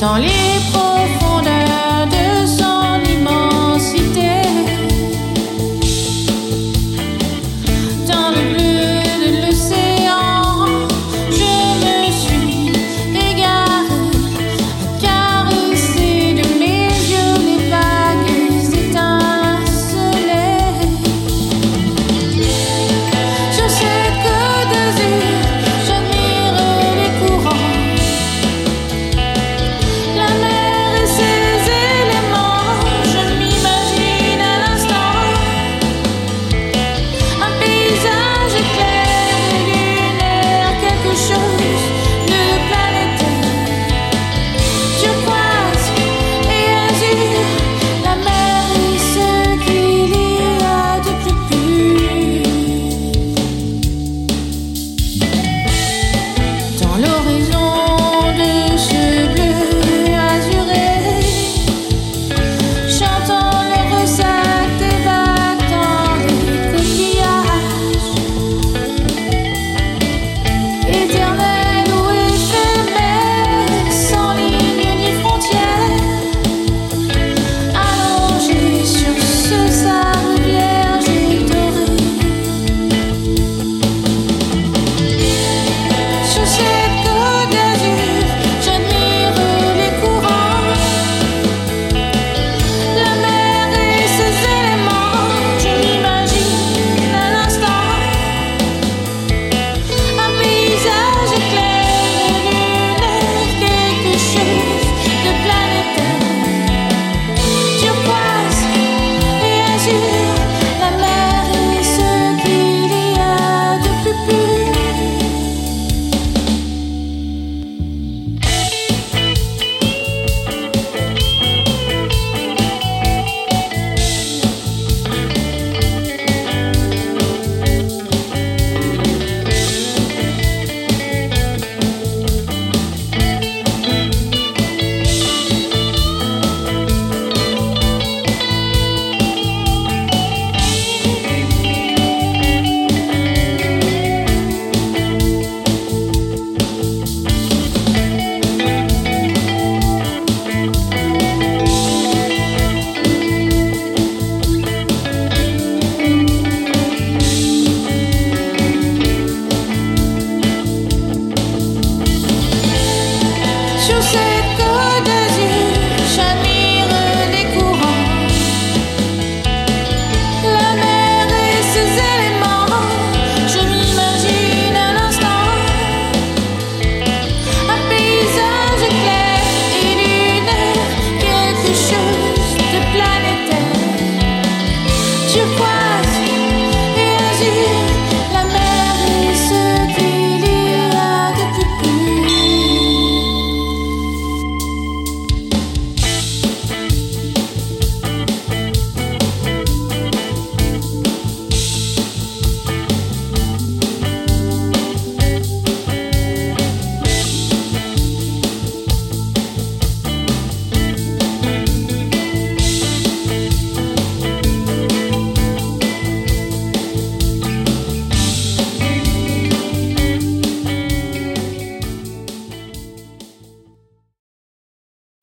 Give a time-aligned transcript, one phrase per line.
[0.00, 0.89] Então temps libre